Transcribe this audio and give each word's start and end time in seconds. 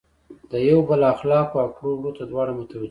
د 0.51 0.53
یو 0.69 0.79
بل 0.89 1.01
اخلاقو 1.13 1.55
او 1.63 1.69
کړو 1.77 1.91
وړو 1.97 2.11
ته 2.17 2.23
دواړه 2.31 2.51
متوجه 2.57 2.79
وي. 2.79 2.79